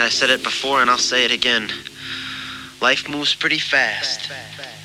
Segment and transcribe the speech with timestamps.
[0.00, 1.68] I said it before and I'll say it again.
[2.80, 4.30] Life moves pretty fast.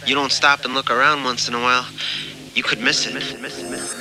[0.05, 1.85] You don't stop and look around once in a while,
[2.53, 3.98] you could miss it.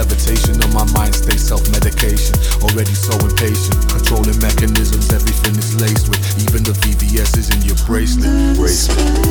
[0.00, 2.34] levitation on my mind stay self-medication.
[2.62, 6.20] Already so impatient Controlling mechanisms everything is laced with.
[6.42, 8.56] Even the VVS is in your bracelet.
[8.56, 9.29] Bracelet.